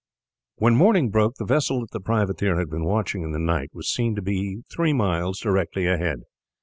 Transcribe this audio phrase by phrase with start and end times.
[0.55, 3.87] When morning broke the vessel that the privateer had been watching in the night was
[3.93, 6.21] seen to be three miles directly ahead.